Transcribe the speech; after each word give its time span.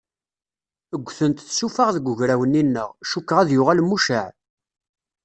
Ggtent 1.03 1.39
tsufaɣ 1.49 1.89
deg 1.95 2.05
ugraw-nni-nneɣ, 2.11 2.89
cukkeɣ 3.09 3.37
ad 3.39 3.49
yuɣal 3.51 3.79
mucaɛ. 3.89 4.29